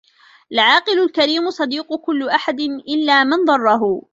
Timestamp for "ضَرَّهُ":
3.45-4.03